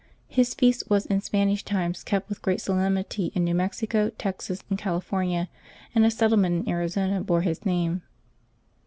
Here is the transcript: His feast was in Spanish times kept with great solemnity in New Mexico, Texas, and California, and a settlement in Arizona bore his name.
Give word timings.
His 0.29 0.55
feast 0.55 0.89
was 0.89 1.05
in 1.05 1.21
Spanish 1.21 1.61
times 1.63 2.03
kept 2.03 2.27
with 2.27 2.41
great 2.41 2.59
solemnity 2.59 3.31
in 3.35 3.43
New 3.43 3.53
Mexico, 3.53 4.09
Texas, 4.09 4.63
and 4.67 4.79
California, 4.79 5.47
and 5.93 6.03
a 6.03 6.09
settlement 6.09 6.65
in 6.65 6.73
Arizona 6.73 7.21
bore 7.23 7.41
his 7.43 7.63
name. 7.67 8.01